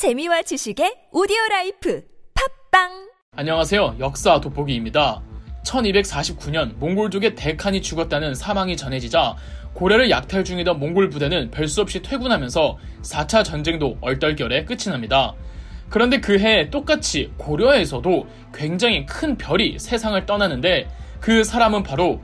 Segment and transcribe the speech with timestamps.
[0.00, 2.02] 재미와 지식의 오디오 라이프
[2.72, 3.96] 팟빵 안녕하세요.
[4.00, 5.20] 역사 돋보기입니다.
[5.66, 9.36] 1249년 몽골족의 대칸이 죽었다는 사망이 전해지자
[9.74, 15.34] 고려를 약탈 중이던 몽골 부대는 별수 없이 퇴군하면서 4차 전쟁도 얼떨결에 끝이 납니다.
[15.90, 20.88] 그런데 그해 똑같이 고려에서도 굉장히 큰 별이 세상을 떠나는데
[21.20, 22.22] 그 사람은 바로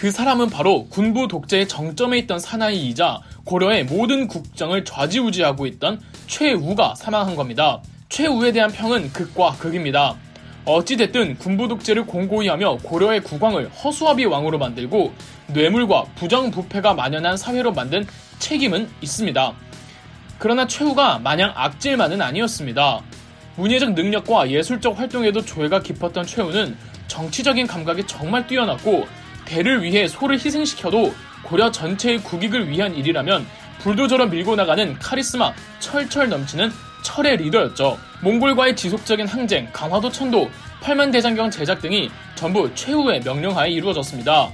[0.00, 7.36] 그 사람은 바로 군부 독재의 정점에 있던 사나이이자 고려의 모든 국정을 좌지우지하고 있던 최우가 사망한
[7.36, 7.82] 겁니다.
[8.08, 10.16] 최우에 대한 평은 극과 극입니다.
[10.64, 15.12] 어찌됐든 군부 독재를 공고히 하며 고려의 국왕을 허수아비 왕으로 만들고
[15.48, 18.06] 뇌물과 부정부패가 만연한 사회로 만든
[18.38, 19.52] 책임은 있습니다.
[20.38, 23.02] 그러나 최우가 마냥 악질만은 아니었습니다.
[23.56, 26.74] 문예적 능력과 예술적 활동에도 조예가 깊었던 최우는
[27.06, 29.19] 정치적인 감각이 정말 뛰어났고
[29.50, 31.12] 대를 위해 소를 희생시켜도
[31.42, 33.44] 고려 전체의 국익을 위한 일이라면
[33.80, 36.70] 불도저로 밀고 나가는 카리스마 철철 넘치는
[37.02, 37.98] 철의 리더였죠.
[38.22, 40.48] 몽골과의 지속적인 항쟁, 강화도 천도,
[40.82, 44.52] 팔만 대장경 제작 등이 전부 최후의 명령하에 이루어졌습니다.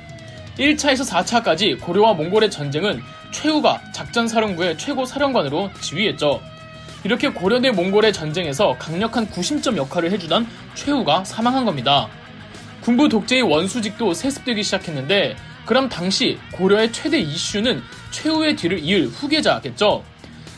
[0.58, 6.41] 1차에서 4차까지 고려와 몽골의 전쟁은 최후가 작전사령부의 최고 사령관으로 지휘했죠.
[7.05, 12.08] 이렇게 고려 대 몽골의 전쟁에서 강력한 구심점 역할을 해주던 최후가 사망한 겁니다.
[12.87, 15.34] 군부 독재의 원수직도 세습되기 시작했는데
[15.65, 20.05] 그럼 당시 고려의 최대 이슈는 최후의 뒤를 이을 후계자겠죠.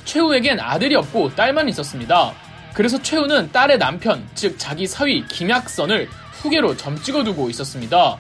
[0.05, 2.35] 최후에겐 아들이 없고 딸만 있었습니다.
[2.75, 8.19] 그래서 최후는 딸의 남편, 즉 자기 사위 김약선을 후계로 점 찍어 두고 있었습니다.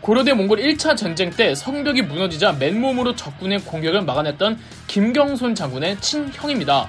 [0.00, 6.88] 고려대 몽골 1차 전쟁 때 성벽이 무너지자 맨몸으로 적군의 공격을 막아냈던 김경손 장군의 친형입니다.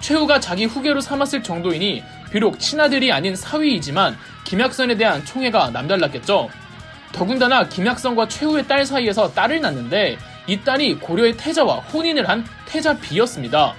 [0.00, 6.48] 최후가 자기 후계로 삼았을 정도이니 비록 친아들이 아닌 사위이지만 김약선에 대한 총애가 남달랐겠죠.
[7.12, 13.74] 더군다나 김약선과 최후의 딸 사이에서 딸을 낳는데 이 딸이 고려의 태자와 혼인을 한 태자비였습니다.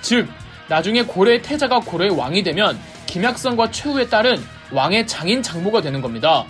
[0.00, 0.28] 즉
[0.68, 4.42] 나중에 고려의 태자가 고려의 왕이 되면 김약선과 최후의 딸은
[4.72, 6.44] 왕의 장인 장모가 되는 겁니다.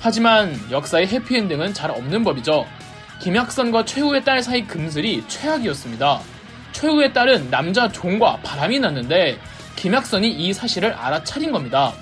[0.00, 2.66] 하지만 역사의 해피엔딩은 잘 없는 법이죠.
[3.20, 6.20] 김약선과 최후의 딸 사이 금슬이 최악이었습니다.
[6.74, 9.38] 최후의 딸은 남자 종과 바람이 났는데
[9.76, 11.92] 김학선이 이 사실을 알아차린 겁니다.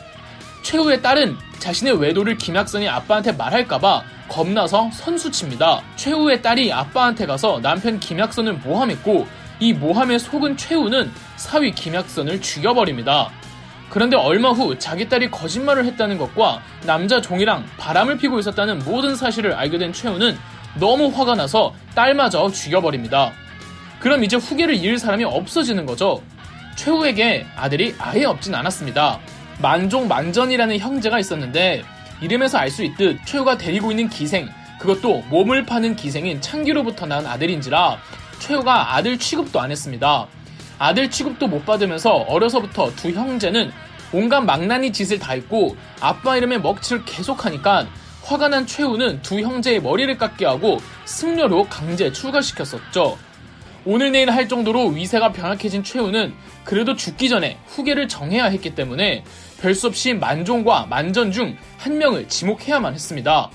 [0.62, 5.82] 최후의 딸은 자신의 외도를 김학선이 아빠한테 말할까봐 겁나서 선수칩니다.
[5.96, 9.26] 최후의 딸이 아빠한테 가서 남편 김학선을 모함했고
[9.60, 13.30] 이 모함에 속은 최후는 사위 김학선을 죽여버립니다.
[13.90, 19.52] 그런데 얼마 후 자기 딸이 거짓말을 했다는 것과 남자 종이랑 바람을 피고 있었다는 모든 사실을
[19.52, 20.38] 알게 된 최후는
[20.80, 23.32] 너무 화가 나서 딸마저 죽여버립니다.
[24.02, 26.20] 그럼 이제 후계를 이을 사람이 없어지는 거죠.
[26.74, 29.20] 최후에게 아들이 아예 없진 않았습니다.
[29.60, 31.84] 만종 만전이라는 형제가 있었는데
[32.20, 34.48] 이름에서 알 수 있듯 최후가 데리고 있는 기생
[34.80, 37.98] 그것도 몸을 파는 기생인 창기로부터 낳은 아들인지라
[38.40, 40.26] 최후가 아들 취급도 안 했습니다.
[40.80, 43.70] 아들 취급도 못 받으면서 어려서부터 두 형제는
[44.12, 47.86] 온갖 망나니 짓을 다 했고 아빠 이름에 먹칠을 계속하니까
[48.24, 53.16] 화가 난 최후는 두 형제의 머리를 깎게 하고 승려로 강제 출가시켰었죠.
[53.84, 56.34] 오늘 내일 할 정도로 위세가 병약해진 최후는
[56.64, 59.24] 그래도 죽기 전에 후계를 정해야 했기 때문에
[59.60, 63.50] 별 수 없이 만종과 만전 중 한 명을 지목해야만 했습니다.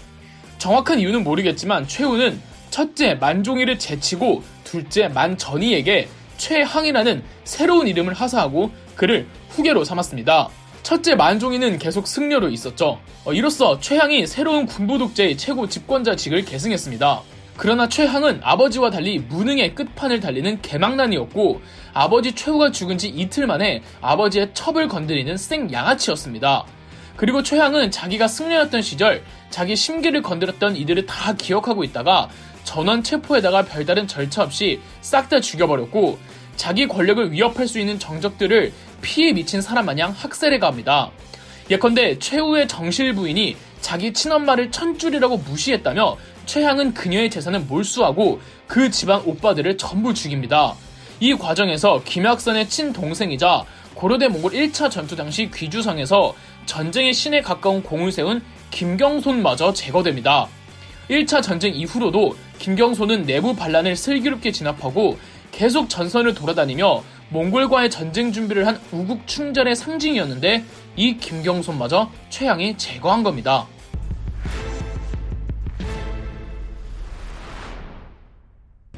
[0.58, 9.86] 정확한 이유는 모르겠지만 최후는 첫째 만종이를 제치고 둘째 만전이에게 최항이라는 새로운 이름을 하사하고 그를 후계로
[9.86, 10.50] 삼았습니다.
[10.84, 13.00] 첫째 만종이는 계속 승려로 있었죠.
[13.26, 17.22] 어, 이로써 최항이 새로운 군부 독재의 최고 집권자직을 계승했습니다.
[17.58, 21.60] 그러나 최항은 아버지와 달리 무능의 끝판을 달리는 개망난이었고
[21.92, 26.66] 아버지 최후가 죽은 지 이틀 만에 아버지의 첩을 건드리는 생 양아치였습니다.
[27.16, 32.30] 그리고 최항은 자기가 승려였던 시절 자기 심기를 건드렸던 이들을 다 기억하고 있다가
[32.64, 36.20] 전원 체포에다가 별다른 절차 없이 싹 다 죽여버렸고
[36.56, 41.10] 자기 권력을 위협할 수 있는 정적들을 피해 미친 사람 마냥 학살해 갑니다.
[41.72, 46.18] 예컨대 최후의 정실 부인이 자기 친엄마를 천줄이라고 무시했다며
[46.48, 50.74] 최향은 그녀의 재산을 몰수하고 그 집안 오빠들을 전부 죽입니다.
[51.20, 56.34] 이 과정에서 김학선의 친동생이자 고려대 몽골 1차 전투 당시 귀주성에서
[56.66, 58.42] 전쟁의 신에 가까운 공을 세운
[58.72, 60.48] 김경손마저 제거됩니다.
[61.10, 65.18] 1차 전쟁 이후로도 김경손은 내부 반란을 슬기롭게 진압하고
[65.52, 70.64] 계속 전선을 돌아다니며 몽골과의 전쟁 준비를 한 우국 충전의 상징이었는데
[70.96, 73.68] 이 김경손마저 최양이 제거한 겁니다.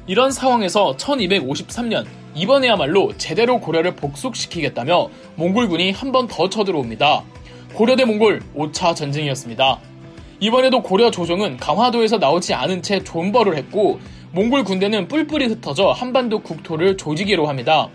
[0.09, 2.03] 이런 상황에서 1253년
[2.33, 7.21] 이번에야말로 제대로 고려를 복속시키겠다며 몽골군이 한 번 더 쳐들어옵니다.
[7.75, 9.79] 고려 대 몽골 5차 전쟁이었습니다.
[10.39, 13.99] 이번에도 고려 조정은 강화도에서 나오지 않은 채 존버를 했고
[14.31, 17.89] 몽골 군대는 뿔뿔이 흩어져 한반도 국토를 조지기로 합니다.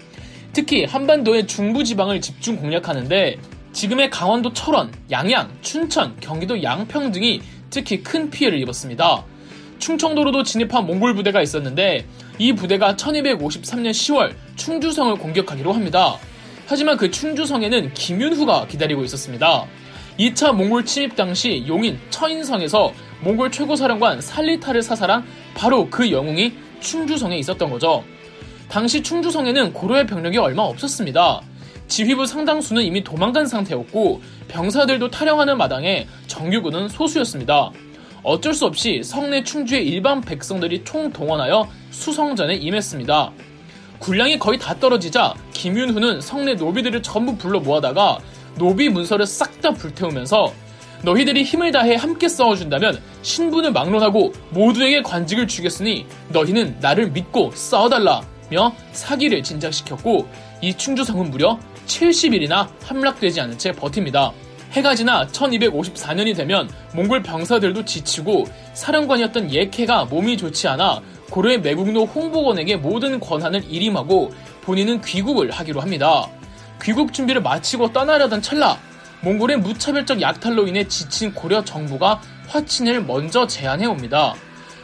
[0.52, 3.38] 특히 한반도의 중부 지방을 집중 공략하는데
[3.72, 7.40] 지금의 강원도 철원, 양양, 춘천, 경기도 양평 등이
[7.70, 9.25] 특히 큰 피해를 입었습니다.
[9.85, 12.07] 충청도로도 진입한 몽골 부대가 있었는데
[12.39, 16.17] 이 부대가 1253년 10월 충주성을 공격하기로 합니다.
[16.65, 19.67] 하지만 그 충주성에는 김윤후가 기다리고 있었습니다.
[20.19, 25.23] 2차 몽골 침입 당시 용인 처인성에서 몽골 최고사령관 살리타를 사살한
[25.55, 28.03] 바로 그 영웅이 충주성에 있었던 거죠.
[28.71, 31.43] 당시 충주성에는 고려의 병력이 얼마 없었습니다.
[31.89, 37.71] 지휘부 상당수는 이미 도망간 상태였고 병사들도 탈영하는 마당에 정규군은 소수였습니다.
[38.25, 43.32] 어쩔 수 없이 성내 충주의 일반 백성들이 총동원하여 수성전에 임했습니다.
[43.99, 48.19] 군량이 거의 다 떨어지자 김윤후는 성내 노비들을 전부 불러 모아다가
[48.56, 50.53] 노비 문서를 싹 다 불태우면서
[51.05, 59.43] 너희들이 힘을 다해 함께 싸워준다면 신분을 막론하고 모두에게 관직을 주겠으니 너희는 나를 믿고 싸워달라며 사기를
[59.43, 60.29] 진작시켰고
[60.61, 64.32] 이 충주성은 무려 70일이나 함락되지 않은 채 버팁니다.
[64.75, 71.00] 해가 지나 1254년이 되면 몽골 병사들도 지치고 사령관이었던 예케가 몸이 좋지 않아
[71.31, 74.32] 고려의 매국노 홍보원에게 모든 권한을 일임하고
[74.62, 76.26] 본인은 귀국을 하기로 합니다.
[76.82, 78.76] 귀국 준비를 마치고 떠나려던 찰나
[79.23, 84.35] 몽골의 무차별적 약탈로 인해 지친 고려 정부가 화친을 먼저 제안해 옵니다.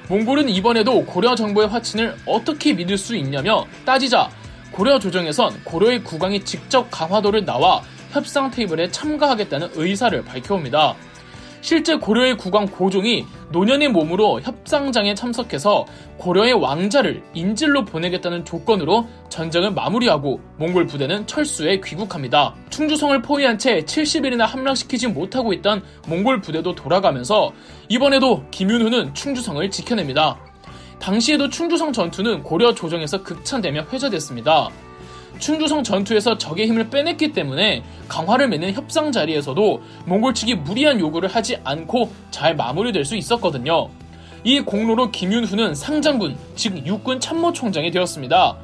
[0.09, 4.31] 몽골은 이번에도 고려 정부의 화친을 어떻게 믿을 수 있냐며 따지자
[4.71, 10.97] 고려 조정에선 고려의 국왕이 직접 강화도를 나와 협상 테이블에 참가하겠다는 의사를 밝혀옵니다.
[11.63, 15.85] 실제 고려의 국왕 고종이 노년의 몸으로 협상장에 참석해서
[16.17, 22.55] 고려의 왕자를 인질로 보내겠다는 조건으로 전쟁을 마무리하고 몽골 부대는 철수에 귀국합니다.
[22.71, 27.53] 충주성을 포위한 채 70일이나 함락시키지 못하고 있던 몽골 부대도 돌아가면서
[27.89, 30.39] 이번에도 김윤후는 충주성을 지켜냅니다.
[30.99, 34.71] 당시에도 충주성 전투는 고려 조정에서 극찬되며 회자됐습니다.
[35.41, 41.57] 충주성 전투에서 적의 힘을 빼냈기 때문에 강화를 맺는 협상 자리에서도 몽골 측이 무리한 요구를 하지
[41.65, 43.89] 않고 잘 마무리될 수 있었거든요.
[44.45, 48.57] 이 공로로 김윤후는 상장군, 즉 육군 참모총장이 되었습니다.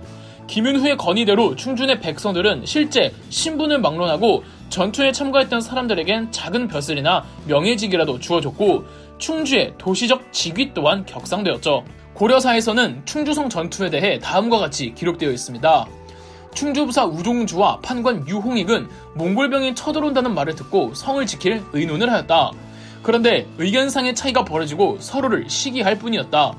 [0.47, 8.85] 김윤후의 건의대로 충준의 백성들은 실제 신분을 막론하고 전투에 참가했던 사람들에겐 작은 벼슬이나 명예직이라도 주어졌고
[9.19, 11.85] 충주의 도시적 직위 또한 격상되었죠.
[12.15, 15.87] 고려사에서는 충주성 전투에 대해 다음과 같이 기록되어 있습니다.
[16.57, 22.51] 충주부사 우종주와 판관 유홍익은 몽골병이 쳐들어온다는 말을 듣고 성을 지킬 의논을 하였다.
[23.03, 26.55] 그런데 의견상의 차이가 벌어지고 서로를 시기할 뿐이었다.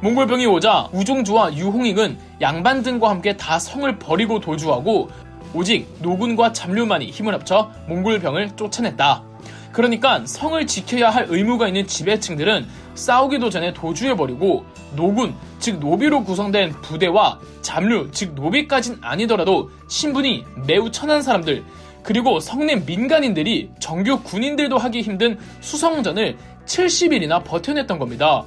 [0.00, 5.10] 몽골병이 오자 우종주와 유홍익은 양반 등과 함께 다 성을 버리고 도주하고
[5.54, 9.33] 오직 노군과 잠류만이 힘을 합쳐 몽골병을 쫓아냈다.
[9.74, 17.40] 그러니까 성을 지켜야 할 의무가 있는 지배층들은 싸우기도 전에 도주해버리고 노군, 즉 노비로 구성된 부대와
[17.60, 21.64] 잠류, 즉 노비까진 아니더라도 신분이 매우 천한 사람들,
[22.04, 26.36] 그리고 성내 민간인들이 정규 군인들도 하기 힘든 수성전을
[26.66, 28.44] 70일이나 버텨냈던 겁니다.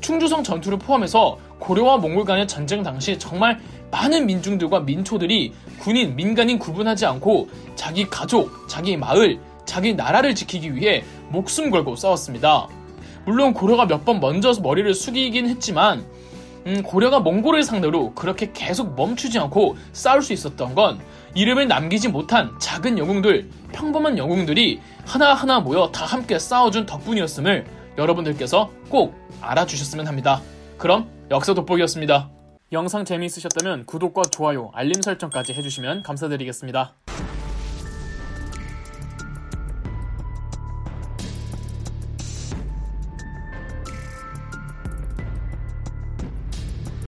[0.00, 3.60] 충주성 전투를 포함해서 고려와 몽골 간의 전쟁 당시 정말
[3.92, 9.38] 많은 민중들과 민초들이 군인, 민간인 구분하지 않고 자기 가족, 자기 마을,
[9.76, 12.66] 자기 나라를 지키기 위해 목숨 걸고 싸웠습니다.
[13.26, 16.02] 물론 고려가 몇 번 먼저 머리를 숙이긴 했지만
[16.66, 20.98] 음, 고려가 몽골을 상대로 그렇게 계속 멈추지 않고 싸울 수 있었던 건
[21.34, 27.66] 이름을 남기지 못한 작은 영웅들, 평범한 영웅들이 하나하나 모여 다 함께 싸워준 덕분이었음을
[27.98, 30.40] 여러분들께서 꼭 알아주셨으면 합니다.
[30.78, 32.30] 그럼 역사 돋보기였습니다.
[32.72, 36.94] 영상 재미있으셨다면 구독과 좋아요, 알림 설정까지 해주시면 감사드리겠습니다.